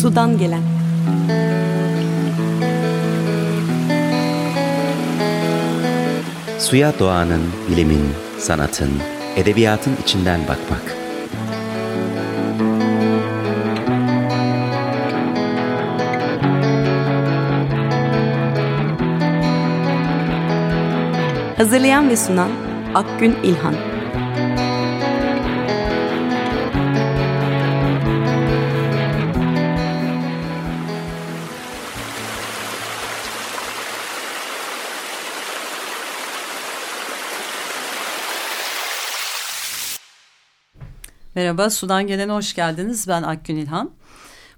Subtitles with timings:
[0.00, 0.62] Sudan gelen
[6.58, 8.04] Suya doğanın, bilimin,
[8.38, 8.90] sanatın,
[9.36, 10.96] edebiyatın içinden bakmak.
[21.56, 22.50] Hazırlayan ve sunan
[22.94, 23.89] Akgün İlhan
[41.50, 43.08] Merhaba, Sudan Gelen'e hoş geldiniz.
[43.08, 43.90] Ben Akgün İlhan.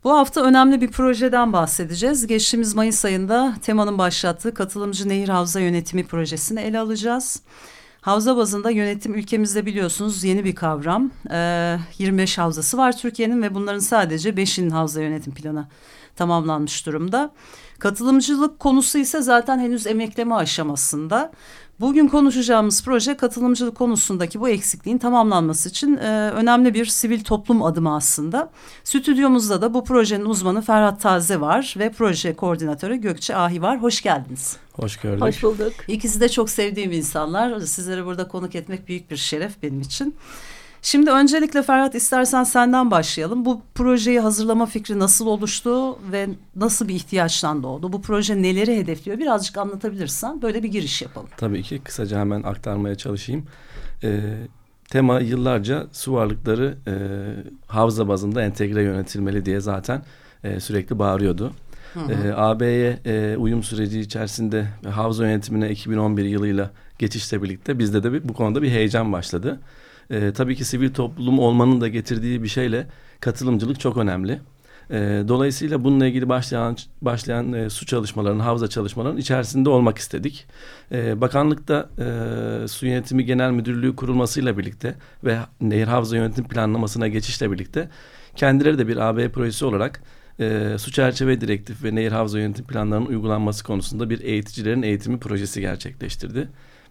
[0.05, 2.27] Bu hafta önemli bir projeden bahsedeceğiz.
[2.27, 7.43] Geçtiğimiz Mayıs ayında temanın başlattığı katılımcı nehir havza yönetimi projesini ele alacağız.
[8.01, 11.11] Havza bazında yönetim ülkemizde biliyorsunuz yeni bir kavram.
[11.31, 15.67] Ee, 25 havzası var Türkiye'nin ve bunların sadece 5'inin havza yönetim planı
[16.17, 17.33] tamamlanmış durumda.
[17.79, 21.33] Katılımcılık konusu ise zaten henüz emekleme aşamasında.
[21.81, 27.95] Bugün konuşacağımız proje katılımcılık konusundaki bu eksikliğin tamamlanması için e, önemli bir sivil toplum adımı
[27.95, 28.51] aslında.
[28.85, 33.83] Stüdyomuzda da bu projenin uzmanı Ferhat Taze var ve proje koordinatörü Gökçe Ahi var.
[33.83, 34.57] Hoş geldiniz.
[34.73, 35.23] Hoş gördük.
[35.23, 35.73] Hoş bulduk.
[35.89, 37.61] İkisi de çok sevdiğim insanlar.
[37.61, 40.15] Sizleri burada konuk etmek büyük bir şeref benim için.
[40.85, 43.45] Şimdi öncelikle Ferhat istersen senden başlayalım.
[43.45, 47.93] Bu projeyi hazırlama fikri nasıl oluştu ve nasıl bir ihtiyaçtan doğdu?
[47.93, 49.19] Bu proje neleri hedefliyor?
[49.19, 51.29] Birazcık anlatabilirsen böyle bir giriş yapalım.
[51.37, 53.47] Tabii ki kısaca hemen aktarmaya çalışayım.
[54.05, 54.21] Ee,
[54.91, 56.95] tema yıllarca su varlıkları e,
[57.67, 60.03] havza bazında entegre yönetilmeli diye zaten
[60.45, 61.53] e, sürekli bağırıyordu.
[61.97, 68.29] E, AB'ye e, uyum süreci içerisinde havza yönetimine 2011 yılıyla geçişle birlikte bizde de bir,
[68.29, 69.61] bu konuda bir heyecan başladı.
[70.13, 72.87] E, tabii ki sivil toplum olmanın da getirdiği bir şeyle
[73.21, 74.41] katılımcılık çok önemli.
[74.91, 80.47] E, dolayısıyla bununla ilgili başlayan başlayan e, su çalışmalarının, havza çalışmalarının içerisinde olmak istedik.
[80.93, 87.53] E, bakanlıkta e, su yönetimi genel müdürlüğü kurulmasıyla birlikte ve nehir havza yönetim planlamasına geçişle
[87.53, 87.89] birlikte
[88.37, 90.03] kendileri de bir AB projesi olarak
[90.41, 95.61] e, su çerçeve direktif ve nehir havza yönetim planlarının uygulanması konusunda bir eğiticilerin eğitimi projesi
[95.61, 96.49] gerçekleştirdi.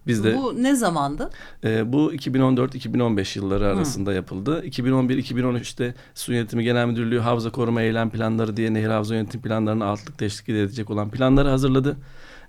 [0.07, 1.29] Biz de Bu ne zamandı?
[1.63, 4.15] E, bu 2014-2015 yılları arasında Hı.
[4.15, 4.63] yapıldı.
[4.65, 10.17] 2011-2013'te Su Yönetimi Genel Müdürlüğü Havza Koruma Eylem Planları diye Nehir Havza Yönetim Planlarına altlık
[10.17, 11.97] teşvik edecek olan planları hazırladı.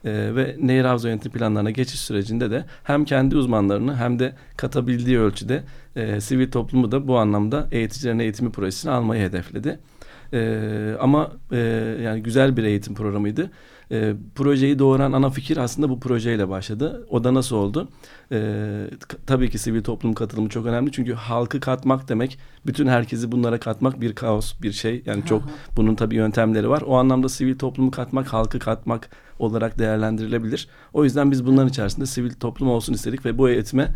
[0.04, 5.18] E, ve Nehir Havza Yönetim Planlarına geçiş sürecinde de hem kendi uzmanlarını hem de katabildiği
[5.18, 5.62] ölçüde
[5.96, 9.78] e, sivil toplumu da bu anlamda eğiticilerin eğitimi projesini almayı hedefledi.
[10.32, 11.58] E, ama e,
[12.02, 13.50] yani güzel bir eğitim programıydı.
[13.90, 17.06] E, projeyi doğuran ana fikir aslında bu projeyle başladı.
[17.10, 17.88] O da nasıl oldu?
[18.32, 18.86] E,
[19.26, 20.92] tabii ki sivil toplum katılımı çok önemli.
[20.92, 25.02] Çünkü halkı katmak demek bütün herkesi bunlara katmak bir kaos bir şey.
[25.06, 25.42] Yani çok
[25.76, 26.82] bunun tabii yöntemleri var.
[26.86, 30.68] O anlamda sivil toplumu katmak, halkı katmak olarak değerlendirilebilir.
[30.92, 33.88] O yüzden biz bunların içerisinde sivil toplum olsun istedik ve bu eğitime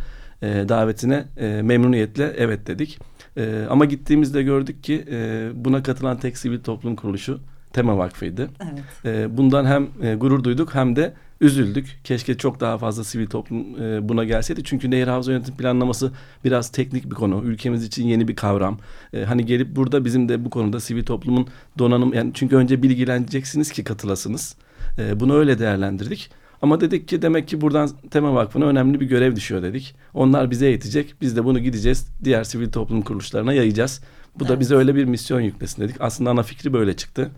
[0.43, 2.99] e, davetine e, memnuniyetle evet dedik.
[3.37, 7.41] E, ama gittiğimizde gördük ki e, buna katılan tek sivil toplum kuruluşu
[7.77, 8.51] Tema Vakfı'ydı.
[8.61, 8.85] Evet.
[9.17, 11.99] E, bundan hem e, gurur duyduk hem de üzüldük.
[12.05, 14.65] Keşke çok daha fazla sivil toplum e, buna gelseydi.
[14.65, 16.13] Çünkü nehir havza yönetim planlaması
[16.45, 17.43] biraz teknik bir konu.
[17.45, 18.79] Ülkemiz için yeni bir kavram.
[19.13, 21.47] E, hani gelip burada bizim de bu konuda sivil toplumun
[21.79, 24.57] donanım yani çünkü önce bilgileneceksiniz ki katılasınız.
[24.99, 26.31] E, bunu öyle değerlendirdik.
[26.63, 29.95] Ama dedik ki demek ki buradan Tema Vakfı'na önemli bir görev düşüyor dedik.
[30.15, 31.15] Onlar bize eğitecek.
[31.21, 32.07] Biz de bunu gideceğiz.
[32.25, 34.01] Diğer sivil toplum kuruluşlarına yayacağız.
[34.39, 34.57] Bu evet.
[34.57, 35.97] da bize öyle bir misyon yüklesin dedik.
[36.01, 37.31] Aslında ana fikri böyle çıktı.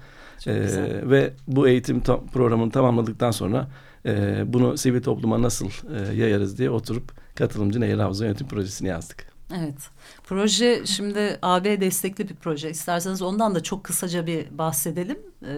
[0.47, 3.69] Ee, ve bu eğitim ta- programını tamamladıktan sonra
[4.06, 9.27] e, bunu sivil topluma nasıl e, yayarız diye oturup katılımcı Nehir Havza Yönetim Projesi'ni yazdık.
[9.59, 9.78] Evet.
[10.25, 12.71] Proje şimdi AB destekli bir proje.
[12.71, 15.19] İsterseniz ondan da çok kısaca bir bahsedelim.
[15.43, 15.48] Ee,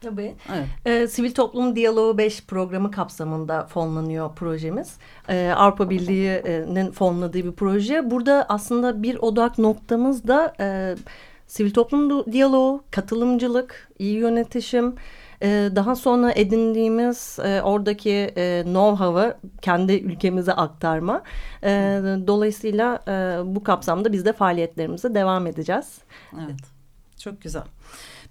[0.00, 0.34] Tabii.
[0.54, 0.66] Evet.
[0.86, 4.94] Ee, Sivil Toplum Diyaloğu 5 programı kapsamında fonlanıyor projemiz.
[5.28, 8.10] Ee, Avrupa Birliği'nin fonladığı bir proje.
[8.10, 10.96] Burada aslında bir odak noktamız da e,
[11.50, 14.94] sivil toplum diyaloğu, katılımcılık, iyi yönetişim,
[15.42, 21.22] e, daha sonra edindiğimiz e, oradaki e, know-how'ı kendi ülkemize aktarma.
[22.26, 23.02] Dolayısıyla
[23.56, 25.98] bu kapsamda biz de faaliyetlerimize devam edeceğiz.
[26.34, 26.60] Evet,
[27.18, 27.62] çok güzel.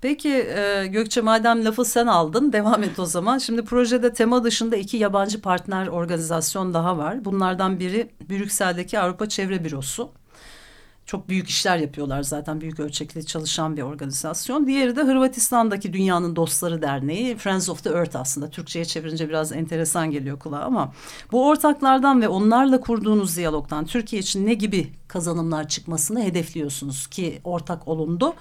[0.01, 0.45] Peki
[0.89, 3.37] Gökçe madem lafı sen aldın devam et o zaman.
[3.37, 7.25] Şimdi projede tema dışında iki yabancı partner organizasyon daha var.
[7.25, 10.11] Bunlardan biri Brüksel'deki Avrupa Çevre Bürosu.
[11.09, 14.67] Çok büyük işler yapıyorlar zaten büyük ölçekli çalışan bir organizasyon.
[14.67, 18.49] Diğeri de Hırvatistan'daki Dünyanın Dostları Derneği Friends of the Earth aslında.
[18.49, 20.93] Türkçe'ye çevirince biraz enteresan geliyor kulağa ama
[21.31, 27.87] bu ortaklardan ve onlarla kurduğunuz diyalogdan Türkiye için ne gibi kazanımlar çıkmasını hedefliyorsunuz ki ortak
[27.87, 28.33] olundu?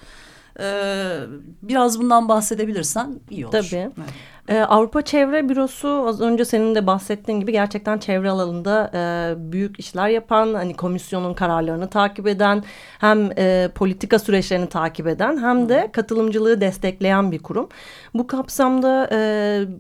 [0.61, 1.20] Ee,
[1.62, 3.53] biraz bundan bahsedebilirsen iyi olur.
[3.53, 3.76] Tabii.
[3.76, 4.09] Evet.
[4.49, 9.81] Ee, Avrupa Çevre Bürosu az önce senin de bahsettiğin gibi gerçekten çevre alanında e, büyük
[9.81, 12.65] işler yapan, hani komisyonun kararlarını takip eden,
[12.99, 17.69] hem e, politika süreçlerini takip eden hem de katılımcılığı destekleyen bir kurum.
[18.15, 19.19] Bu kapsamda e,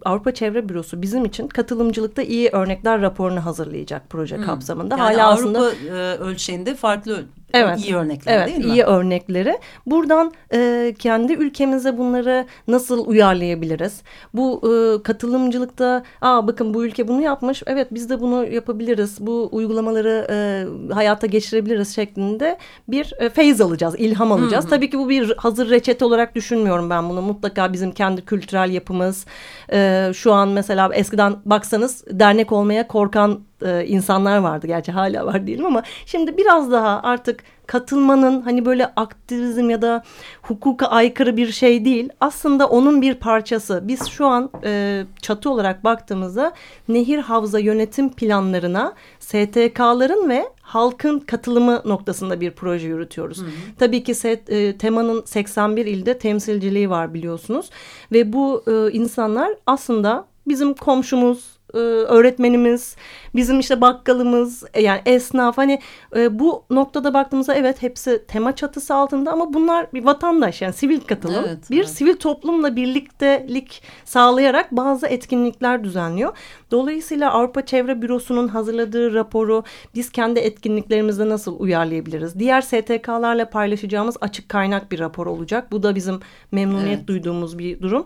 [0.04, 4.44] Avrupa Çevre Bürosu bizim için katılımcılıkta iyi örnekler raporunu hazırlayacak proje hmm.
[4.44, 4.96] kapsamında.
[4.96, 7.84] Yani Hala Avrupa aslında, e, ölçeğinde farklı Evet.
[7.84, 8.72] iyi örnekler evet, değil mi?
[8.72, 9.58] iyi örnekleri.
[9.86, 14.02] Buradan e, kendi ülkemize bunları nasıl uyarlayabiliriz?
[14.34, 17.62] Bu e, katılımcılıkta aa bakın bu ülke bunu yapmış.
[17.66, 19.16] Evet biz de bunu yapabiliriz.
[19.20, 22.58] Bu uygulamaları e, hayata geçirebiliriz şeklinde
[22.88, 24.64] bir e, feyiz alacağız, ilham alacağız.
[24.64, 24.70] Hı hı.
[24.70, 27.22] Tabii ki bu bir hazır reçete olarak düşünmüyorum ben bunu.
[27.22, 29.26] Mutlaka bizim kendi kültürel yapımız.
[29.72, 34.66] E, şu an mesela eskiden baksanız dernek olmaya korkan e, insanlar vardı.
[34.66, 40.02] Gerçi hala var diyelim ama şimdi biraz daha artık katılmanın hani böyle aktivizm ya da
[40.42, 42.08] hukuka aykırı bir şey değil.
[42.20, 43.80] Aslında onun bir parçası.
[43.84, 46.52] Biz şu an e, çatı olarak baktığımızda
[46.88, 53.38] nehir havza yönetim planlarına STK'ların ve halkın katılımı noktasında bir proje yürütüyoruz.
[53.38, 53.50] Hı hı.
[53.78, 57.70] Tabii ki set, e, temanın 81 ilde temsilciliği var biliyorsunuz
[58.12, 62.96] ve bu e, insanlar aslında bizim komşumuz, e, öğretmenimiz,
[63.34, 65.80] bizim işte bakkalımız, e, yani esnaf hani
[66.16, 71.00] e, bu noktada baktığımızda evet hepsi tema çatısı altında ama bunlar bir vatandaş yani sivil
[71.00, 71.44] katılım.
[71.48, 71.88] Evet, bir evet.
[71.88, 76.36] sivil toplumla birliktelik sağlayarak bazı etkinlikler düzenliyor.
[76.70, 82.38] Dolayısıyla Avrupa Çevre Bürosu'nun hazırladığı raporu biz kendi etkinliklerimizde nasıl uyarlayabiliriz?
[82.38, 85.72] Diğer STK'larla paylaşacağımız açık kaynak bir rapor olacak.
[85.72, 86.20] Bu da bizim
[86.52, 87.06] memnuniyet evet.
[87.06, 88.04] duyduğumuz bir durum.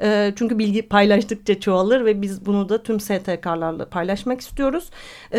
[0.00, 4.90] E, çünkü bilgi paylaştıkça çoğalır ve biz bunu da tüm STK'larla paylaşmak istiyoruz.
[5.34, 5.38] E,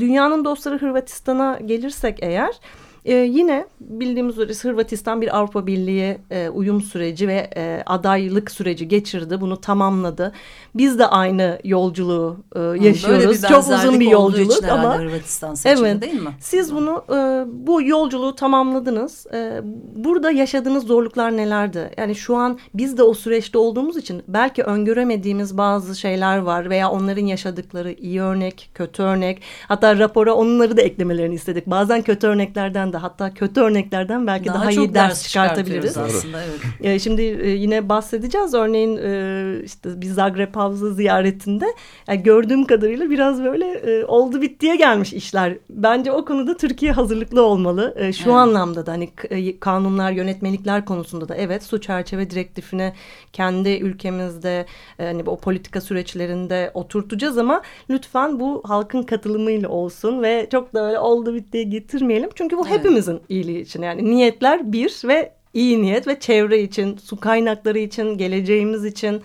[0.00, 2.60] dünyanın dostları Hırvatistan'a gelirsek eğer...
[3.04, 8.88] E, yine bildiğimiz üzere Hırvatistan bir Avrupa Birliği e, uyum süreci ve e, adaylık süreci
[8.88, 9.40] geçirdi.
[9.40, 10.32] Bunu tamamladı.
[10.74, 13.42] Biz de aynı yolculuğu e, yaşıyoruz.
[13.42, 16.30] Çok uzun bir yolculuk ama Hırvatistan evet, değil mi?
[16.40, 19.26] Siz bunu e, bu yolculuğu tamamladınız.
[19.34, 19.60] E,
[19.96, 21.90] burada yaşadığınız zorluklar nelerdi?
[21.96, 26.90] Yani şu an biz de o süreçte olduğumuz için belki öngöremediğimiz bazı şeyler var veya
[26.90, 29.42] onların yaşadıkları iyi örnek, kötü örnek.
[29.68, 31.66] Hatta rapora onları da eklemelerini istedik.
[31.66, 35.98] Bazen kötü örneklerden de hatta kötü örneklerden belki daha, daha iyi ders, çıkartabiliriz.
[35.98, 36.60] Aslında, evet.
[36.80, 38.54] E, şimdi e, yine bahsedeceğiz.
[38.54, 41.66] Örneğin e, işte bir Zagreb Havza ziyaretinde
[42.08, 45.58] yani gördüğüm kadarıyla biraz böyle e, oldu bittiye gelmiş işler.
[45.70, 47.94] Bence o konuda Türkiye hazırlıklı olmalı.
[47.96, 48.26] Şu evet.
[48.26, 49.10] anlamda da hani
[49.60, 52.92] kanunlar, yönetmelikler konusunda da evet su çerçeve direktifine
[53.32, 54.66] kendi ülkemizde
[54.98, 60.98] hani o politika süreçlerinde oturtacağız ama lütfen bu halkın katılımıyla olsun ve çok da öyle
[60.98, 62.30] oldu bittiye getirmeyelim.
[62.34, 66.96] Çünkü bu hep hepimizin iyiliği için yani niyetler bir ve iyi niyet ve çevre için,
[66.96, 69.22] su kaynakları için, geleceğimiz için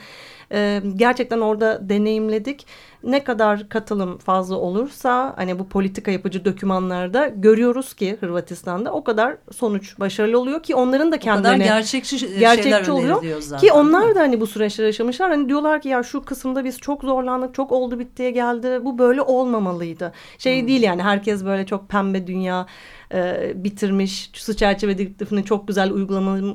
[0.51, 2.65] e, gerçekten orada deneyimledik.
[3.03, 9.37] Ne kadar katılım fazla olursa hani bu politika yapıcı dokümanlarda görüyoruz ki Hırvatistan'da o kadar
[9.51, 14.41] sonuç başarılı oluyor ki onların da kendilerine gerçekçi, gerçekçi oluyor zaten, ki onlar da hani
[14.41, 15.29] bu süreçleri yaşamışlar.
[15.29, 18.79] Hani diyorlar ki ya şu kısımda biz çok zorlandık, çok oldu bittiye geldi.
[18.85, 20.13] Bu böyle olmamalıydı.
[20.37, 20.67] Şey hmm.
[20.67, 22.65] değil yani herkes böyle çok pembe dünya
[23.13, 25.91] e, bitirmiş, su çerçeve direktifini çok güzel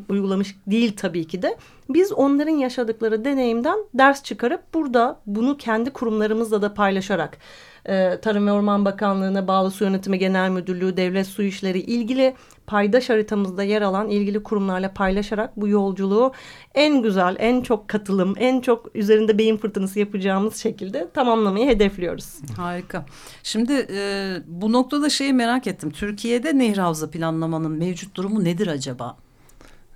[0.09, 1.57] uygulamış değil tabii ki de.
[1.89, 7.39] Biz onların yaşadıkları deneyimden ders çıkarıp burada bunu kendi kurumlarımızla da paylaşarak
[7.87, 12.35] e, Tarım ve Orman Bakanlığı'na bağlı Su Yönetimi Genel Müdürlüğü, Devlet Su İşleri ilgili
[12.67, 16.33] paydaş haritamızda yer alan ilgili kurumlarla paylaşarak bu yolculuğu
[16.75, 22.35] en güzel, en çok katılım, en çok üzerinde beyin fırtınası yapacağımız şekilde tamamlamayı hedefliyoruz.
[22.57, 23.07] Harika.
[23.43, 25.91] Şimdi e, bu noktada şeyi merak ettim.
[25.91, 29.17] Türkiye'de nehir havza planlamanın mevcut durumu nedir acaba?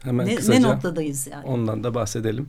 [0.02, 1.46] Hemen ne, kısaca ne noktadayız yani?
[1.46, 2.48] Ondan da bahsedelim.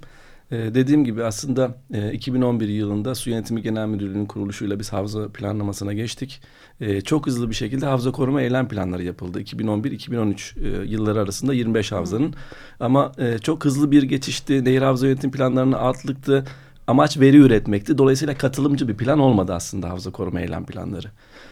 [0.52, 5.94] Ee, dediğim gibi aslında e, 2011 yılında Su Yönetimi Genel Müdürlüğü'nün kuruluşuyla biz havza planlamasına
[5.94, 6.42] geçtik.
[6.82, 9.42] E, çok hızlı bir şekilde havza koruma eylem planları yapıldı.
[9.42, 12.34] 2011-2013 e, yılları arasında 25 havzanın.
[12.80, 14.66] Ama e, çok hızlı bir geçişti.
[14.66, 16.46] Nehir havza yönetim planlarını altlıktı.
[16.88, 17.98] Amaç veri üretmekti.
[17.98, 21.08] Dolayısıyla katılımcı bir plan olmadı aslında havza koruma eylem planları.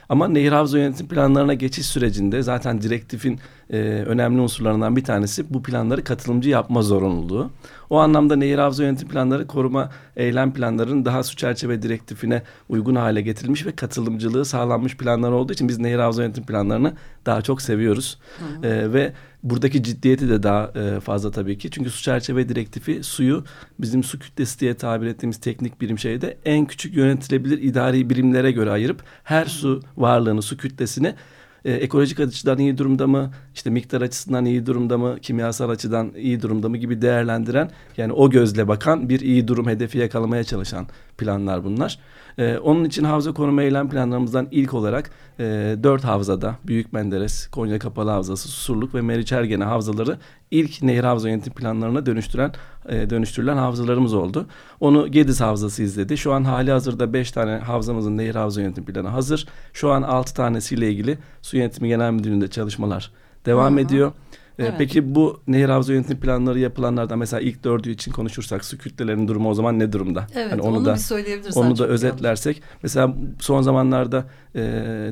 [0.09, 5.63] Ama nehir havza yönetim planlarına geçiş sürecinde zaten direktifin e, önemli unsurlarından bir tanesi bu
[5.63, 7.50] planları katılımcı yapma zorunluluğu.
[7.89, 13.22] O anlamda nehir havza yönetim planları koruma eylem planlarının daha su çerçeve direktifine uygun hale
[13.22, 16.93] getirilmiş ve katılımcılığı sağlanmış planlar olduğu için biz nehir havza yönetim planlarını
[17.25, 18.19] daha çok seviyoruz.
[18.39, 18.74] Hı hı.
[18.74, 21.72] E, ve buradaki ciddiyeti de daha e, fazla tabii ki.
[21.72, 23.43] Çünkü su çerçeve direktifi suyu
[23.79, 28.72] bizim su kütlesi diye tabir ettiğimiz teknik birim şeyde en küçük yönetilebilir idari birimlere göre
[28.72, 31.15] ayırıp her su varlığını, su kütlesini
[31.65, 36.41] e, ekolojik açıdan iyi durumda mı, işte miktar açısından iyi durumda mı, kimyasal açıdan iyi
[36.41, 36.77] durumda mı?
[36.77, 42.00] Gibi değerlendiren yani o gözle bakan bir iyi durum hedefi yakalamaya çalışan planlar bunlar.
[42.38, 45.43] E, onun için havza koruma eylem planlarımızdan ilk olarak e,
[45.84, 50.17] dört havzada Büyük Menderes, Konya Kapalı Havzası, Susurluk ve Meriç Ergene havzaları
[50.51, 52.51] ilk nehir havza yönetim planlarına dönüştüren
[52.89, 54.45] e, dönüştürülen havzalarımız oldu.
[54.79, 56.17] Onu Gediz Havzası izledi.
[56.17, 59.48] Şu an hali hazırda beş tane havzamızın nehir havza yönetim planı hazır.
[59.74, 63.12] Şu an altı tanesiyle ilgili Su Yönetimi Genel Müdürlüğü'nde çalışmalar
[63.45, 63.81] devam Hı-hı.
[63.81, 64.12] ediyor.
[64.59, 64.74] Ee, evet.
[64.77, 69.50] Peki bu nehir havza yönetim planları yapılanlardan mesela ilk dördü için konuşursak su kütlelerinin durumu
[69.50, 70.27] o zaman ne durumda?
[70.35, 71.59] Evet hani onu, onu da bir söyleyebilirsin.
[71.62, 72.79] Onu da özetlersek yanlış.
[72.83, 74.62] mesela son zamanlarda e,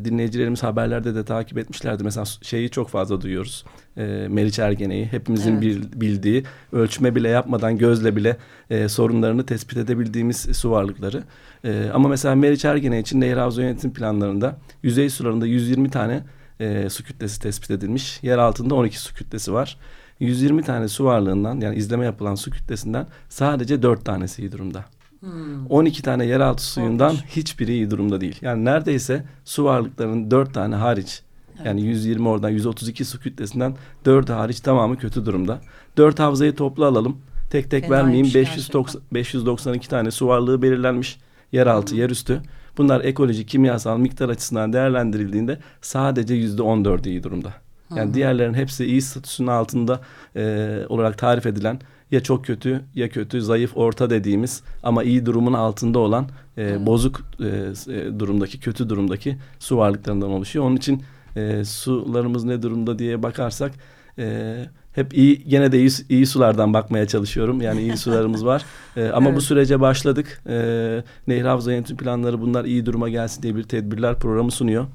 [0.06, 2.04] dinleyicilerimiz haberlerde de takip etmişlerdi.
[2.04, 3.66] Mesela şeyi çok fazla duyuyoruz.
[3.98, 6.02] E, Meriç Ergene'yi hepimizin evet.
[6.02, 8.38] bildiği ölçme bile yapmadan gözle bile
[8.70, 11.24] e, sorunlarını tespit edebildiğimiz su varlıkları.
[11.64, 16.24] E, ama mesela Meriç Ergene için nehir havza yönetim planlarında yüzey sularında 120 tane
[16.64, 18.20] e, su kütlesi tespit edilmiş.
[18.24, 19.78] Yer altında 12 su kütlesi var.
[20.20, 24.86] 120 tane su varlığından yani izleme yapılan su kütlesinden sadece 4 tanesi iyi durumda.
[25.20, 25.68] Hmm.
[25.70, 27.24] 12 tane yeraltı suyundan Olmuş.
[27.30, 28.38] hiçbiri iyi durumda değil.
[28.42, 31.22] Yani neredeyse su varlıklarının 4 tane hariç
[31.56, 31.66] evet.
[31.66, 35.62] yani 120 oradan 132 su kütlesinden 4 hariç tamamı kötü durumda.
[35.98, 37.18] 4 havzayı toplu alalım.
[37.50, 38.34] Tek tek Fenaymış vermeyeyim.
[38.34, 41.18] 590, 592 tane su varlığı belirlenmiş.
[41.52, 42.00] Yeraltı, hmm.
[42.00, 42.42] yerüstü.
[42.78, 47.54] Bunlar ekolojik, kimyasal miktar açısından değerlendirildiğinde sadece yüzde on dördü iyi durumda.
[47.90, 48.14] Yani Hı-hı.
[48.14, 50.02] diğerlerin hepsi iyi statüsünün altında
[50.36, 51.80] e, olarak tarif edilen
[52.12, 57.22] ya çok kötü ya kötü zayıf orta dediğimiz ama iyi durumun altında olan e, bozuk
[57.40, 57.46] e,
[57.94, 60.66] e, durumdaki kötü durumdaki su varlıklarından oluşuyor.
[60.66, 61.04] Onun için
[61.36, 63.72] e, sularımız ne durumda diye bakarsak
[64.20, 64.56] e,
[64.94, 67.62] hep iyi gene de iyi, iyi sulardan bakmaya çalışıyorum.
[67.62, 68.66] Yani iyi sularımız var.
[68.98, 69.38] Ee, ama evet.
[69.38, 70.42] bu sürece başladık.
[70.50, 74.86] Ee, Nehir Havza Yönetim Planları bunlar iyi duruma gelsin diye bir tedbirler programı sunuyor.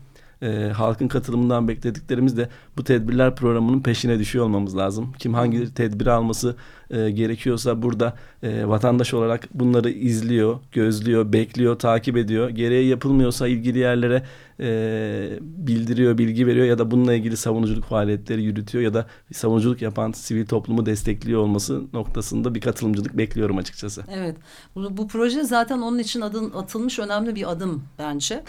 [0.42, 5.12] Ee, halkın katılımından beklediklerimiz de bu tedbirler programının peşine düşüyor olmamız lazım.
[5.18, 6.56] Kim hangi tedbir alması
[6.90, 12.48] e, gerekiyorsa burada e, vatandaş olarak bunları izliyor, gözlüyor, bekliyor, takip ediyor.
[12.48, 14.22] Gereği yapılmıyorsa ilgili yerlere
[14.60, 20.12] e, bildiriyor, bilgi veriyor ya da bununla ilgili savunuculuk faaliyetleri yürütüyor ya da savunuculuk yapan
[20.12, 24.04] sivil toplumu destekliyor olması noktasında bir katılımcılık bekliyorum açıkçası.
[24.12, 24.36] Evet,
[24.74, 28.44] bu, bu proje zaten onun için adın atılmış önemli bir adım bence.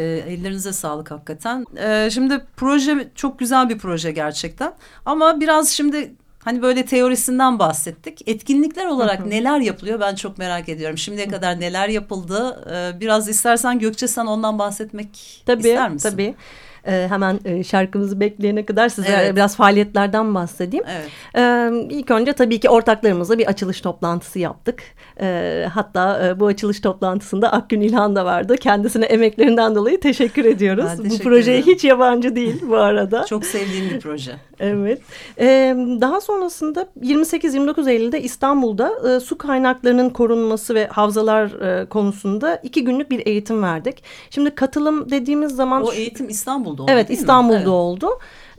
[0.00, 1.66] E, ellerinize sağlık hakikaten.
[1.76, 4.72] E, şimdi proje çok güzel bir proje gerçekten
[5.06, 6.14] ama biraz şimdi
[6.44, 8.28] Hani böyle teorisinden bahsettik.
[8.28, 10.98] Etkinlikler olarak neler yapılıyor ben çok merak ediyorum.
[10.98, 12.64] Şimdiye kadar neler yapıldı?
[12.70, 16.10] Ee, biraz istersen Gökçe sen ondan bahsetmek tabii, ister misin?
[16.10, 16.34] Tabii.
[16.86, 19.36] E, hemen e, şarkımızı bekleyene kadar size evet.
[19.36, 20.84] biraz faaliyetlerden bahsedeyim.
[20.88, 21.08] Evet.
[21.36, 24.82] E, ilk önce tabii ki ortaklarımızla bir açılış toplantısı yaptık.
[25.20, 28.56] E, hatta e, bu açılış toplantısında Akgün İlhan da vardı.
[28.56, 30.84] Kendisine emeklerinden dolayı teşekkür ediyoruz.
[30.96, 31.74] teşekkür bu projeye ederim.
[31.74, 33.26] hiç yabancı değil bu arada.
[33.26, 34.32] Çok sevdiğim bir proje.
[34.60, 35.00] Evet.
[35.38, 42.84] E, daha sonrasında 28-29 Eylül'de İstanbul'da e, su kaynaklarının korunması ve havzalar e, konusunda iki
[42.84, 44.02] günlük bir eğitim verdik.
[44.30, 45.82] Şimdi katılım dediğimiz zaman...
[45.82, 47.68] O eğitim İstanbul İstanbul'da oldu Evet İstanbul'da evet.
[47.68, 48.08] oldu.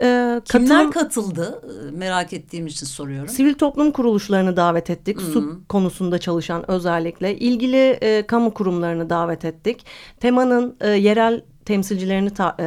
[0.02, 3.28] Ee, Kimler katıldı merak ettiğim için soruyorum.
[3.28, 5.18] Sivil toplum kuruluşlarını davet ettik.
[5.18, 5.32] -hı.
[5.32, 7.38] Su konusunda çalışan özellikle.
[7.38, 9.86] ilgili e, kamu kurumlarını davet ettik.
[10.20, 12.64] Temanın e, yerel temsilcilerini ta, e,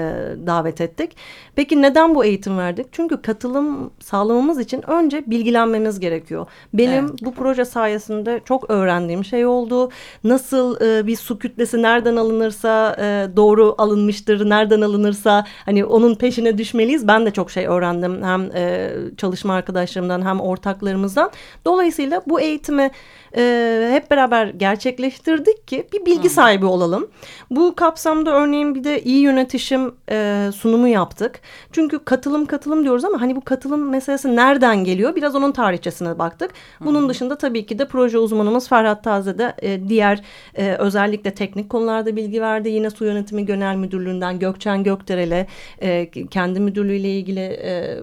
[0.47, 1.17] davet ettik.
[1.55, 2.87] Peki neden bu eğitim verdik?
[2.93, 6.47] Çünkü katılım sağlamamız için önce bilgilenmemiz gerekiyor.
[6.75, 7.23] Benim evet.
[7.23, 9.91] bu proje sayesinde çok öğrendiğim şey oldu.
[10.25, 16.59] Nasıl e, bir su kütlesi nereden alınırsa e, doğru alınmıştır, nereden alınırsa hani onun peşine
[16.59, 17.09] düşmeliyiz.
[17.09, 21.31] Ben de çok şey öğrendim hem e, çalışma arkadaşlarımdan hem ortaklarımızdan.
[21.65, 22.91] Dolayısıyla bu eğitimi
[23.37, 27.07] e, hep beraber gerçekleştirdik ki bir bilgi sahibi olalım.
[27.50, 31.41] Bu kapsamda örneğin bir de iyi yönetişim e, sunumu yaptık.
[31.73, 35.17] Çünkü katılım katılım diyoruz ama hani bu katılım meselesi nereden geliyor?
[35.17, 36.50] Biraz onun tarihçesine baktık.
[36.81, 40.23] Bunun dışında tabii ki de proje uzmanımız Ferhat Taze de e, diğer
[40.55, 42.69] e, özellikle teknik konularda bilgi verdi.
[42.69, 45.47] Yine Su Yönetimi Genel Müdürlüğü'nden Gökçen Gökderel'e
[45.83, 47.99] e, kendi müdürlüğüyle ilgili e,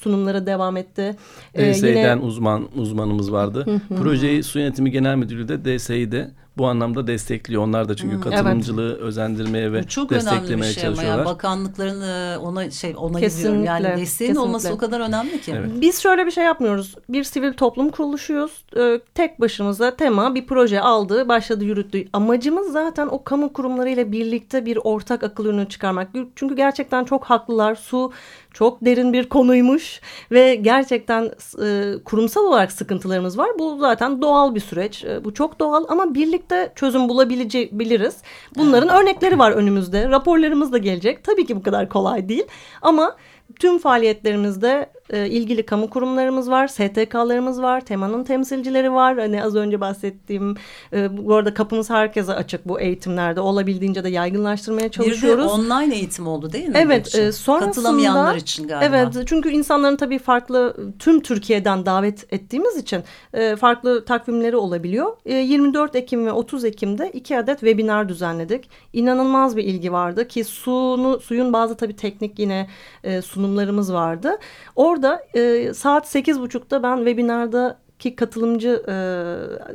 [0.00, 1.16] sunumlara devam etti.
[1.54, 2.16] E, yine...
[2.16, 3.80] uzman uzmanımız vardı.
[3.88, 7.62] Projeyi Su Yönetimi Genel Müdürlüğü de DSİ'de bu anlamda destekliyor.
[7.62, 9.00] Onlar da çünkü hmm, katılımcılığı evet.
[9.00, 11.18] özendirmeye ve çok desteklemeye şey çalışıyorlar.
[11.18, 14.38] Yani bakanlıkların e, ona şey ona kesinlikle, Yani desteğin kesinlikle.
[14.38, 15.54] olması o kadar önemli ki.
[15.56, 15.70] Evet.
[15.80, 16.94] Biz şöyle bir şey yapmıyoruz.
[17.08, 18.64] Bir sivil toplum kuruluşuyuz.
[18.76, 22.04] Ee, tek başımıza tema bir proje aldı, başladı, yürüttü.
[22.12, 26.08] Amacımız zaten o kamu kurumlarıyla birlikte bir ortak akıl ürünü çıkarmak.
[26.36, 27.74] Çünkü gerçekten çok haklılar.
[27.74, 28.12] Su
[28.54, 31.30] çok derin bir konuymuş ve gerçekten
[31.62, 33.50] e, kurumsal olarak sıkıntılarımız var.
[33.58, 35.04] Bu zaten doğal bir süreç.
[35.04, 38.16] E, bu çok doğal ama birlikte çözüm bulabileceğiz.
[38.56, 40.08] Bunların örnekleri var önümüzde.
[40.08, 41.24] Raporlarımız da gelecek.
[41.24, 42.46] Tabii ki bu kadar kolay değil
[42.82, 43.16] ama
[43.60, 49.18] tüm faaliyetlerimizde e, ilgili kamu kurumlarımız var, STK'larımız var, temanın temsilcileri var.
[49.18, 50.56] Hani az önce bahsettiğim
[50.92, 53.40] e, bu arada kapımız herkese açık bu eğitimlerde.
[53.40, 55.44] Olabildiğince de yaygınlaştırmaya çalışıyoruz.
[55.44, 56.74] Bir de online eğitim oldu değil mi?
[56.76, 57.14] Evet.
[57.14, 58.96] E, sonrasında, Katılamayanlar için galiba.
[58.96, 59.26] Evet.
[59.26, 63.02] Çünkü insanların tabii farklı tüm Türkiye'den davet ettiğimiz için
[63.34, 65.16] e, farklı takvimleri olabiliyor.
[65.26, 68.70] E, 24 Ekim ve 30 Ekim'de iki adet webinar düzenledik.
[68.92, 72.68] İnanılmaz bir ilgi vardı ki sunu, suyun bazı tabii teknik yine
[73.04, 74.38] e, sunumlarımız vardı.
[74.76, 74.93] Orada
[75.34, 78.96] e, saat sekiz buçukta ben webinarda ki katılımcı e,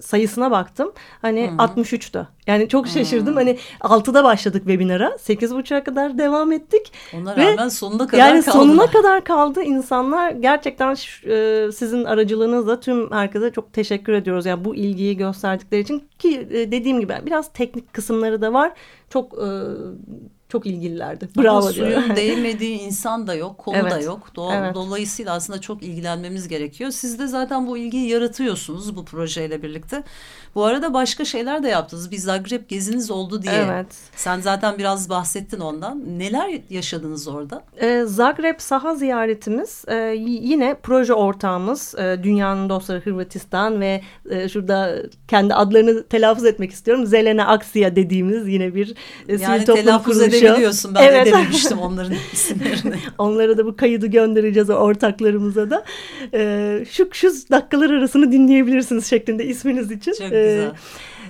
[0.01, 0.91] sayısına baktım.
[1.21, 1.81] Hani Hı -hı.
[1.81, 2.25] 63'tü.
[2.47, 3.35] Yani çok şaşırdım.
[3.35, 3.43] Hı -hı.
[3.43, 5.07] Hani 6'da başladık webinara.
[5.07, 6.93] 8.30'a kadar devam ettik.
[7.13, 8.57] Ona Ve rağmen sonuna kadar yani kaldı.
[8.57, 9.63] sonuna kadar kaldı.
[9.63, 10.95] insanlar gerçekten
[11.27, 14.45] e, sizin aracılığınızla tüm herkese çok teşekkür ediyoruz.
[14.45, 18.73] Yani bu ilgiyi gösterdikleri için ki e, dediğim gibi biraz teknik kısımları da var.
[19.09, 19.47] Çok e,
[20.49, 21.29] çok ilgililerdi.
[21.37, 23.91] Bravo Ama suyun değmediği insan da yok, kolu evet.
[23.91, 24.35] da yok.
[24.35, 24.75] Do evet.
[24.75, 26.91] Dolayısıyla aslında çok ilgilenmemiz gerekiyor.
[26.91, 30.03] Siz de zaten bu ilgiyi yaratıyorsunuz bu projeyle birlikte.
[30.55, 32.11] Bu arada başka şeyler de yaptınız.
[32.11, 33.53] Bir Zagreb geziniz oldu diye.
[33.53, 33.87] Evet.
[34.15, 36.19] Sen zaten biraz bahsettin ondan.
[36.19, 37.63] Neler yaşadınız orada?
[37.81, 44.95] Ee, Zagreb saha ziyaretimiz e, yine proje ortağımız e, Dünyanın Dostları Hırvatistan ve e, şurada
[45.27, 47.05] kendi adlarını telaffuz etmek istiyorum.
[47.05, 48.95] Zelena Aksiya dediğimiz yine bir
[49.27, 50.37] e, yani toplum telaffuz kuruluşu.
[50.37, 50.95] edebiliyorsun.
[50.95, 51.27] Ben evet.
[51.27, 52.95] edememiştim onların isimlerini.
[53.17, 55.83] Onlara da bu kaydı göndereceğiz ortaklarımıza da.
[56.33, 60.11] E, şu, şu dakikalar arasını dinleyebilirsiniz şeklinde isminiz için.
[60.11, 60.71] Çok güzel.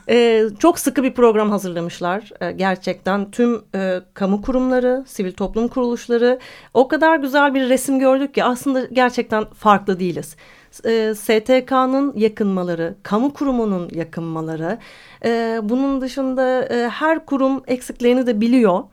[0.10, 2.30] E, çok sıkı bir program hazırlamışlar.
[2.42, 6.40] E, gerçekten tüm e, kamu kurumları, sivil toplum kuruluşları
[6.74, 10.36] o kadar güzel bir resim gördük ki aslında gerçekten farklı değiliz.
[10.86, 14.78] E, STK'nın yakınmaları, kamu kurumunun yakınmaları,
[15.26, 18.84] e, bunun dışında e, her kurum eksiklerini de biliyor.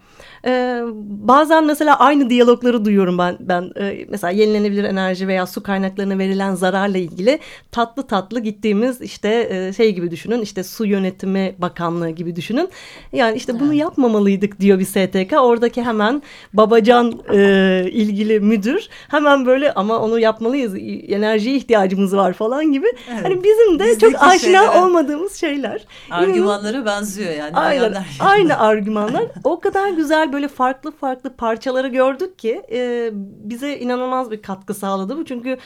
[0.46, 3.36] Ee, bazen mesela aynı diyalogları duyuyorum ben.
[3.40, 7.38] Ben e, mesela yenilenebilir enerji veya su kaynaklarına verilen zararla ilgili
[7.72, 10.40] tatlı tatlı gittiğimiz işte e, şey gibi düşünün.
[10.40, 12.68] işte su yönetimi bakanlığı gibi düşünün.
[13.12, 15.32] Yani işte bunu yapmamalıydık diyor bir STK.
[15.40, 20.74] Oradaki hemen babacan e, ilgili müdür hemen böyle ama onu yapmalıyız.
[21.08, 22.86] Enerjiye ihtiyacımız var falan gibi.
[23.10, 23.24] Evet.
[23.24, 25.86] Hani bizim de Bizdeki çok aşina şeyler, olmadığımız şeyler.
[26.10, 27.56] Argümanlara benziyor yani.
[27.56, 29.24] Aynen, aynı argümanlar.
[29.44, 33.10] o kadar güzel böyle farklı farklı parçaları gördük ki e,
[33.44, 35.24] bize inanılmaz bir katkı sağladı bu.
[35.24, 35.58] Çünkü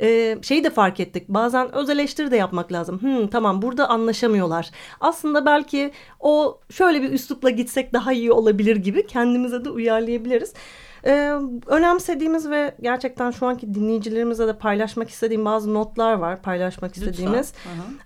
[0.00, 1.28] e, şeyi de fark ettik.
[1.28, 3.02] Bazen öz eleştiri de yapmak lazım.
[3.02, 4.70] Hmm, tamam burada anlaşamıyorlar.
[5.00, 5.90] Aslında belki
[6.20, 10.54] o şöyle bir üslupla gitsek daha iyi olabilir gibi kendimize de uyarlayabiliriz.
[11.04, 11.34] Ee,
[11.66, 17.52] önemsediğimiz ve gerçekten şu anki dinleyicilerimize de paylaşmak istediğim bazı notlar var paylaşmak istediğimiz.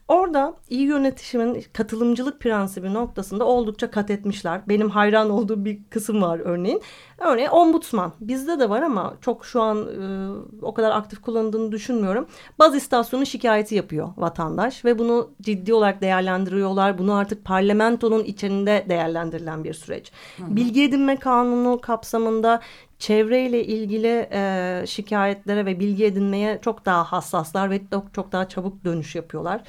[0.08, 4.60] Orada iyi yönetişimin katılımcılık prensibi noktasında oldukça kat etmişler.
[4.68, 6.82] Benim hayran olduğum bir kısım var örneğin.
[7.18, 12.26] Örneğin ombudsman bizde de var ama çok şu an e, o kadar aktif kullanıldığını düşünmüyorum.
[12.58, 16.98] Baz istasyonu şikayeti yapıyor vatandaş ve bunu ciddi olarak değerlendiriyorlar.
[16.98, 20.12] Bunu artık parlamentonun içinde değerlendirilen bir süreç.
[20.36, 20.56] Hı hı.
[20.56, 22.60] Bilgi edinme kanunu kapsamında
[23.02, 28.84] çevreyle ilgili e, şikayetlere ve bilgi edinmeye çok daha hassaslar ve çok, çok daha çabuk
[28.84, 29.60] dönüş yapıyorlar.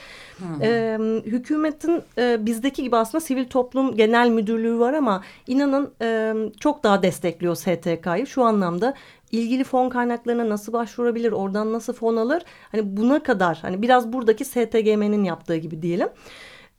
[0.61, 6.83] E, hükümetin e, bizdeki gibi aslında sivil toplum genel müdürlüğü var ama inanın e, çok
[6.83, 8.93] daha destekliyor STK'yı şu anlamda
[9.31, 12.43] ilgili fon kaynaklarına nasıl başvurabilir, oradan nasıl fon alır?
[12.71, 16.09] Hani buna kadar hani biraz buradaki STGM'nin yaptığı gibi diyelim.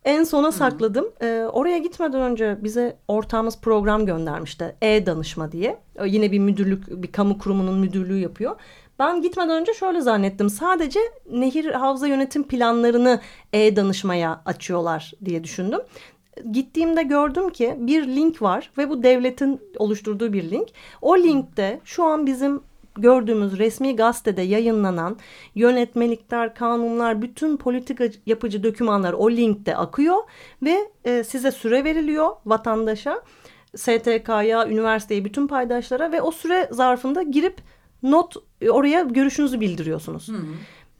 [0.05, 1.05] En sona sakladım.
[1.21, 4.75] Ee, oraya gitmeden önce bize ortağımız program göndermişti.
[4.81, 5.77] E-danışma diye.
[5.95, 8.55] Ee, yine bir müdürlük, bir kamu kurumunun müdürlüğü yapıyor.
[8.99, 10.49] Ben gitmeden önce şöyle zannettim.
[10.49, 10.99] Sadece
[11.31, 13.21] nehir havza yönetim planlarını
[13.53, 15.79] e-danışmaya açıyorlar diye düşündüm.
[16.51, 20.67] Gittiğimde gördüm ki bir link var ve bu devletin oluşturduğu bir link.
[21.01, 22.61] O linkte şu an bizim
[22.97, 25.17] gördüğümüz resmi gazetede yayınlanan
[25.55, 30.17] yönetmelikler, kanunlar, bütün politika yapıcı dokümanlar o linkte akıyor
[30.63, 33.21] ve e, size süre veriliyor vatandaşa,
[33.75, 37.57] STK'ya, üniversiteye, bütün paydaşlara ve o süre zarfında girip
[38.03, 40.27] not e, oraya görüşünüzü bildiriyorsunuz.
[40.27, 40.45] Hı hı.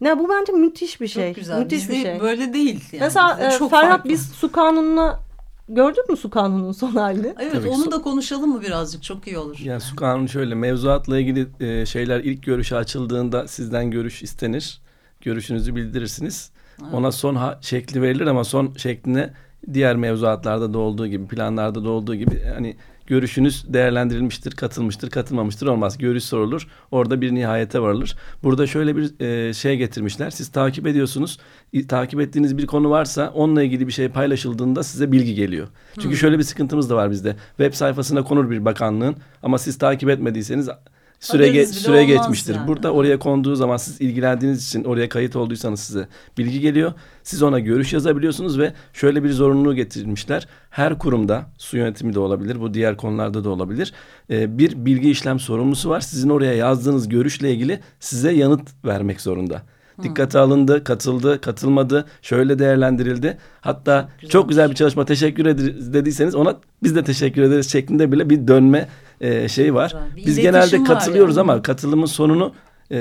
[0.01, 1.27] Ne bu bence müthiş bir şey.
[1.27, 1.59] Çok güzel.
[1.59, 2.19] Müthiş Bizde bir şey.
[2.19, 2.83] Böyle değil.
[2.91, 3.03] Yani.
[3.03, 4.09] Mesela e, Ferhat farklı.
[4.09, 5.24] biz su kanununa
[5.69, 7.35] Gördün mü su kanunun son halini?
[7.39, 9.59] Evet Tabii onu da konuşalım mı birazcık çok iyi olur.
[9.63, 14.81] Yani su kanunu şöyle mevzuatla ilgili e, şeyler ilk görüşe açıldığında sizden görüş istenir.
[15.21, 16.51] Görüşünüzü bildirirsiniz.
[16.81, 16.93] Evet.
[16.93, 19.33] Ona son ha, şekli verilir ama son şekline
[19.73, 22.75] diğer mevzuatlarda da olduğu gibi planlarda da olduğu gibi hani
[23.07, 25.97] görüşünüz değerlendirilmiştir, katılmıştır, katılmamıştır olmaz.
[25.97, 26.67] Görüş sorulur.
[26.91, 28.15] Orada bir nihayete varılır.
[28.43, 30.29] Burada şöyle bir e, şey getirmişler.
[30.29, 31.39] Siz takip ediyorsunuz.
[31.73, 35.67] E, takip ettiğiniz bir konu varsa onunla ilgili bir şey paylaşıldığında size bilgi geliyor.
[35.93, 36.15] Çünkü hmm.
[36.15, 37.35] şöyle bir sıkıntımız da var bizde.
[37.57, 40.69] Web sayfasına konur bir bakanlığın ama siz takip etmediyseniz
[41.25, 42.55] süre ge süre geçmiştir.
[42.55, 42.67] Yani.
[42.67, 46.07] Burada oraya konduğu zaman siz ilgilendiğiniz için oraya kayıt olduysanız size
[46.37, 46.93] bilgi geliyor.
[47.23, 50.47] Siz ona görüş yazabiliyorsunuz ve şöyle bir zorunluluğu getirmişler.
[50.69, 53.93] Her kurumda su yönetimi de olabilir, bu diğer konularda da olabilir.
[54.29, 56.01] E, bir bilgi işlem sorumlusu var.
[56.01, 59.61] Sizin oraya yazdığınız görüşle ilgili size yanıt vermek zorunda.
[60.03, 63.37] Dikkate alındı, katıldı, katılmadı, şöyle değerlendirildi.
[63.61, 64.31] Hatta güzel.
[64.31, 68.47] çok güzel bir çalışma teşekkür ederiz dediyseniz ona biz de teşekkür ederiz şeklinde bile bir
[68.47, 68.87] dönme
[69.25, 69.95] e, şey var.
[70.15, 71.51] Biz genelde katılıyoruz yani.
[71.51, 72.53] ama katılımın sonunu
[72.91, 72.97] e,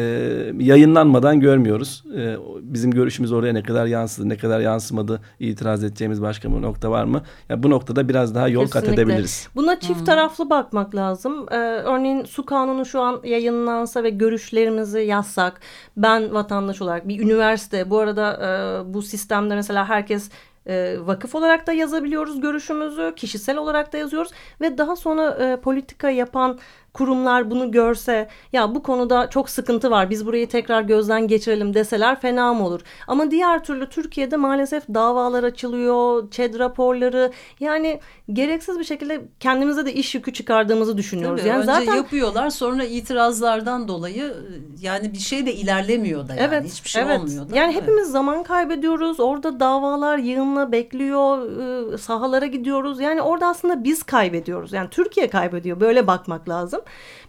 [0.59, 2.05] yayınlanmadan görmüyoruz.
[2.17, 6.91] E, bizim görüşümüz oraya ne kadar yansıdı, ne kadar yansımadı, itiraz edeceğimiz başka bir nokta
[6.91, 7.23] var mı?
[7.49, 8.91] Yani bu noktada biraz daha yol Kesinlikle.
[8.91, 9.49] kat edebiliriz.
[9.55, 10.05] Buna çift hmm.
[10.05, 11.47] taraflı bakmak lazım.
[11.51, 15.61] Ee, örneğin su kanunu şu an yayınlansa ve görüşlerimizi yazsak,
[15.97, 20.31] ben vatandaş olarak bir üniversite, bu arada e, bu sistemde mesela herkes
[20.67, 26.11] e, vakıf olarak da yazabiliyoruz görüşümüzü, kişisel olarak da yazıyoruz ve daha sonra e, politika
[26.11, 26.59] yapan
[26.95, 32.21] kurumlar bunu görse ya bu konuda çok sıkıntı var biz burayı tekrar gözden geçirelim deseler
[32.21, 32.81] fena mı olur?
[33.07, 38.01] Ama diğer türlü Türkiye'de maalesef davalar açılıyor, ÇED raporları yani
[38.33, 41.41] gereksiz bir şekilde kendimize de iş yükü çıkardığımızı düşünüyoruz.
[41.41, 44.35] Tabii, yani önce zaten yapıyorlar sonra itirazlardan dolayı
[44.81, 47.21] yani bir şey de ilerlemiyor da yani evet, hiçbir şey evet.
[47.21, 47.57] olmuyor da.
[47.57, 47.83] Yani evet.
[47.83, 49.21] hepimiz zaman kaybediyoruz.
[49.21, 50.19] Orada davalar
[50.55, 51.49] yığınla bekliyor.
[51.93, 53.01] Iı, sahalara gidiyoruz.
[53.01, 54.73] Yani orada aslında biz kaybediyoruz.
[54.73, 55.81] Yani Türkiye kaybediyor.
[55.81, 56.81] Böyle bakmak lazım.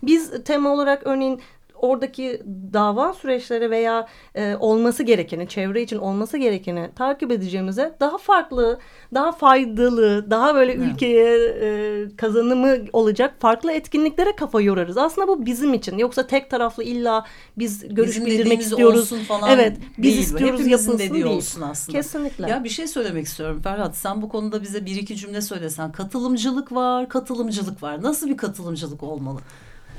[0.04, 1.42] Biz tema olarak örneğin
[1.76, 2.42] oradaki
[2.74, 8.80] dava süreçleri veya e, olması gerekeni, çevre için olması gerekeni takip edeceğimize daha farklı,
[9.14, 10.88] daha faydalı, daha böyle evet.
[10.92, 14.98] ülkeye e, kazanımı olacak farklı etkinliklere kafa yorarız.
[14.98, 15.98] Aslında bu bizim için.
[15.98, 17.26] Yoksa tek taraflı illa
[17.58, 19.14] biz görüş bizim bildirmek istiyoruz.
[19.28, 20.20] Falan evet, biz değil.
[20.20, 21.26] istiyoruz Hepimizin yapılsın dediği değil.
[21.26, 21.98] olsun aslında.
[21.98, 22.50] Kesinlikle.
[22.50, 23.98] Ya bir şey söylemek istiyorum Ferhat.
[23.98, 25.92] Sen bu konuda bize bir iki cümle söylesen.
[25.92, 28.04] Katılımcılık var, katılımcılık var.
[28.04, 29.40] Nasıl bir katılımcılık olmalı?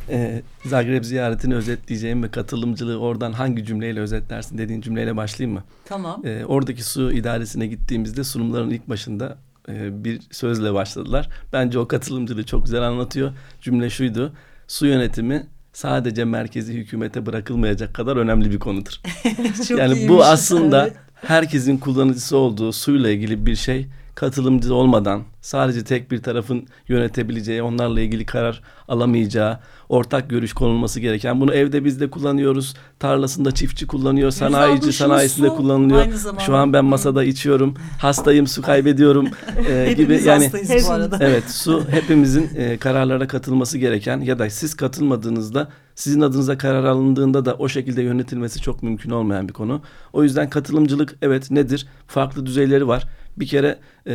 [0.09, 5.65] E, Zagreb ziyaretini özetleyeceğim ve katılımcılığı oradan hangi cümleyle özetlersin dediğin cümleyle başlayayım mı?
[5.85, 6.27] Tamam.
[6.27, 9.39] E, oradaki su idaresine gittiğimizde sunumların ilk başında
[9.69, 11.29] e, bir sözle başladılar.
[11.53, 13.33] Bence o katılımcılığı çok güzel anlatıyor.
[13.61, 14.33] Cümle şuydu.
[14.69, 19.01] Su yönetimi sadece merkezi hükümete bırakılmayacak kadar önemli bir konudur.
[19.79, 20.97] yani bu aslında evet.
[21.15, 28.01] herkesin kullanıcısı olduğu suyla ilgili bir şey katılımcı olmadan sadece tek bir tarafın yönetebileceği, onlarla
[28.01, 31.41] ilgili karar alamayacağı, ortak görüş konulması gereken.
[31.41, 32.75] Bunu evde biz de kullanıyoruz.
[32.99, 36.07] Tarlasında çiftçi kullanıyor, sanayici sanayisinde su, kullanılıyor.
[36.47, 37.75] Şu an ben masada içiyorum.
[38.01, 39.29] Hastayım, su kaybediyorum
[39.69, 40.51] e, gibi yani
[40.89, 41.19] bu arada.
[41.21, 47.45] Evet, su hepimizin e, kararlara katılması gereken ya da siz katılmadığınızda sizin adınıza karar alındığında
[47.45, 49.83] da o şekilde yönetilmesi çok mümkün olmayan bir konu.
[50.13, 51.87] O yüzden katılımcılık evet nedir?
[52.07, 53.09] Farklı düzeyleri var.
[53.37, 54.15] Bir kere e,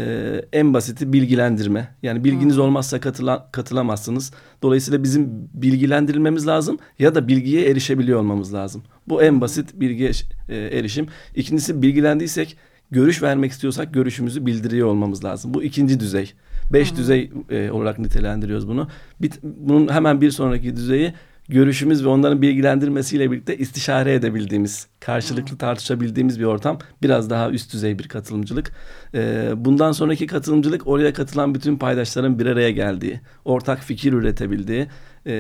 [0.54, 1.96] en basiti bilgilendirme.
[2.04, 2.64] Yani bilginiz hmm.
[2.64, 4.32] olmazsa katıla, katılamazsınız.
[4.62, 8.84] Dolayısıyla bizim bilgilendirilmemiz lazım ya da bilgiye erişebiliyor olmamız lazım.
[9.08, 10.12] Bu en basit bilgi
[10.50, 11.08] e, erişim.
[11.36, 12.58] İkincisi bilgilendiysek
[12.92, 15.54] görüş vermek istiyorsak görüşümüzü bildiriyor olmamız lazım.
[15.54, 16.34] Bu ikinci düzey.
[16.74, 16.98] Beş hmm.
[16.98, 18.88] düzey e, olarak nitelendiriyoruz bunu.
[19.22, 21.14] Bir, bunun hemen bir sonraki düzeyi
[21.52, 26.80] görüşümüz ve onların bilgilendirmesiyle birlikte istişare edebildiğimiz, karşılıklı tartışabildiğimiz bir ortam.
[27.02, 28.72] Biraz daha üst düzey bir katılımcılık.
[29.14, 34.88] Ee, bundan sonraki katılımcılık oraya katılan bütün paydaşların bir araya geldiği, ortak fikir üretebildiği,
[35.28, 35.34] e,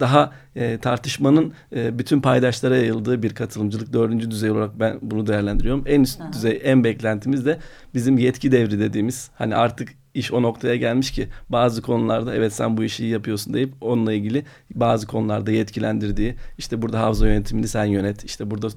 [0.00, 5.84] daha e, tartışmanın e, bütün paydaşlara yayıldığı bir katılımcılık dördüncü düzey olarak ben bunu değerlendiriyorum.
[5.86, 6.32] En üst Aha.
[6.32, 7.58] düzey, en beklentimiz de
[7.94, 12.76] bizim yetki devri dediğimiz hani artık iş o noktaya gelmiş ki bazı konularda evet sen
[12.76, 17.84] bu işi iyi yapıyorsun deyip onunla ilgili bazı konularda yetkilendirdiği işte burada havza yönetimini sen
[17.84, 18.68] yönet işte burada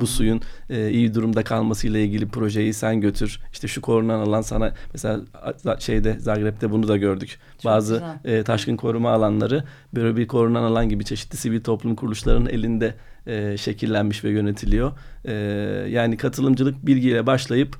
[0.00, 0.40] bu suyun
[0.70, 5.20] e, iyi durumda kalmasıyla ilgili projeyi sen götür işte şu korunan alan sana mesela
[5.78, 9.47] şeyde Zagreb'de bunu da gördük Çok bazı e, taşkın koruma alanları
[9.94, 12.94] böyle bir korunan alan gibi çeşitli sivil toplum kuruluşlarının elinde
[13.26, 14.92] e, şekillenmiş ve yönetiliyor.
[15.24, 15.32] E,
[15.90, 17.76] yani katılımcılık bilgiyle başlayıp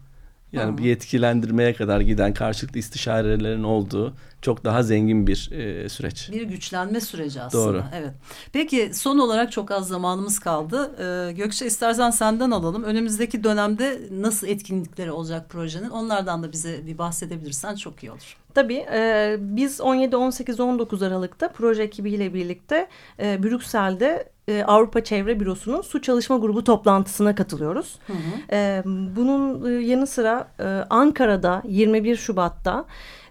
[0.53, 6.31] yani bir yetkilendirmeye kadar giden karşılıklı istişarelerin olduğu çok daha zengin bir e, süreç.
[6.33, 7.65] Bir güçlenme süreci aslında.
[7.65, 7.85] Doğru.
[7.95, 8.13] Evet.
[8.53, 10.91] Peki son olarak çok az zamanımız kaldı.
[10.99, 12.83] Ee, Gökçe istersen senden alalım.
[12.83, 15.91] Önümüzdeki dönemde nasıl etkinlikleri olacak projenin?
[15.91, 18.37] Onlardan da bize bir bahsedebilirsen çok iyi olur.
[18.55, 22.89] Tabii e, biz 17, 18, 19 Aralık'ta proje ekibiyle birlikte
[23.21, 27.99] e, Brüksel'de e, Avrupa Çevre Bürosu'nun su çalışma grubu toplantısına katılıyoruz.
[28.07, 28.55] Hı hı.
[28.57, 28.83] E,
[29.17, 32.85] bunun e, yanı sıra e, Ankara'da 21 Şubat'ta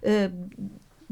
[0.06, 0.30] e,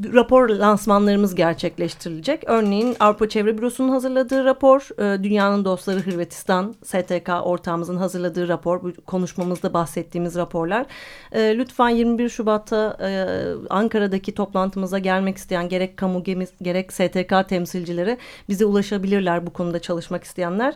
[0.04, 2.42] rapor lansmanlarımız gerçekleştirilecek.
[2.46, 8.92] Örneğin Avrupa Çevre Bürosu'nun hazırladığı rapor, e, Dünyanın Dostları Hırvatistan, STK ortağımızın hazırladığı rapor, bu
[9.06, 10.86] konuşmamızda bahsettiğimiz raporlar.
[11.32, 13.26] E, lütfen 21 Şubat'ta e,
[13.70, 16.24] Ankara'daki toplantımıza gelmek isteyen gerek kamu
[16.62, 20.74] gerek STK temsilcileri bize ulaşabilirler bu konuda çalışmak isteyenler.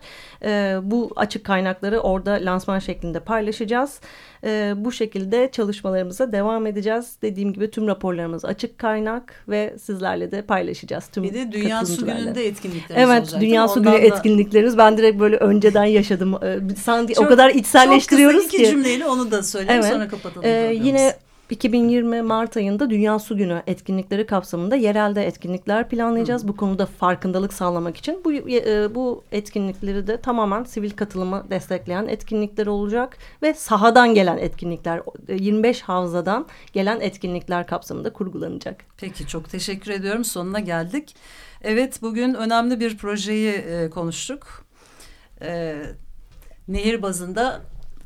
[0.83, 4.00] Bu açık kaynakları orada lansman şeklinde paylaşacağız.
[4.76, 7.16] Bu şekilde çalışmalarımıza devam edeceğiz.
[7.22, 11.07] Dediğim gibi tüm raporlarımız açık kaynak ve sizlerle de paylaşacağız.
[11.07, 13.33] Tüm bir de Dünya Su Günü'nde etkinliklerimiz evet, olacak.
[13.33, 13.98] Evet Dünya Su Günü da...
[13.98, 14.79] etkinliklerimiz.
[14.79, 16.35] Ben direkt böyle önceden yaşadım.
[16.76, 18.57] Sanki o kadar içselleştiriyoruz çok ki.
[18.57, 19.92] Çok kısa iki cümleyle onu da söyleyeyim evet.
[19.92, 20.46] sonra kapatalım.
[20.46, 21.14] Ee, yine
[21.51, 26.45] 2020 Mart ayında Dünya Su Günü etkinlikleri kapsamında yerelde etkinlikler planlayacağız.
[26.45, 26.49] Hı.
[26.49, 28.25] Bu konuda farkındalık sağlamak için.
[28.25, 33.19] Bu, e, bu etkinlikleri de tamamen sivil katılımı destekleyen etkinlikler olacak.
[33.43, 38.85] Ve sahadan gelen etkinlikler 25 havzadan gelen etkinlikler kapsamında kurgulanacak.
[38.97, 40.25] Peki çok teşekkür ediyorum.
[40.25, 41.17] Sonuna geldik.
[41.63, 44.65] Evet bugün önemli bir projeyi e, konuştuk.
[45.43, 45.83] E,
[46.69, 47.61] nehir bazında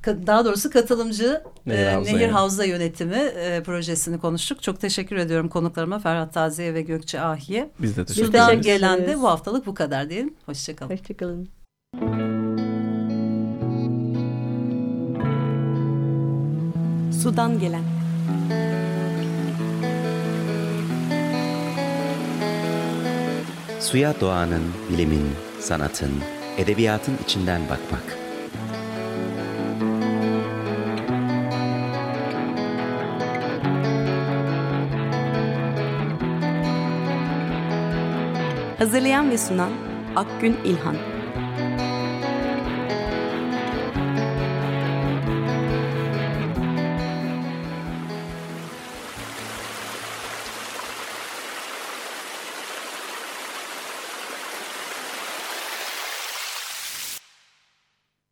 [0.06, 4.62] daha doğrusu katılımcı Nehir, e, Havza, Nehir Havza Yönetimi e, projesini konuştuk.
[4.62, 7.70] Çok teşekkür ediyorum konuklarıma Ferhat Taziye ve Gökçe Ahiye.
[7.78, 8.48] Biz de teşekkür ederiz.
[8.48, 10.34] Bizden gelen de bu haftalık bu kadar diyelim.
[10.46, 10.90] Hoşçakalın.
[10.90, 11.48] Hoşçakalın.
[17.22, 17.84] Sudan gelen.
[23.80, 26.10] Suya doğanın, bilimin, sanatın,
[26.58, 28.23] edebiyatın içinden bakmak.
[38.84, 39.72] Hazırlayan ve sunan
[40.16, 40.96] Akgün İlhan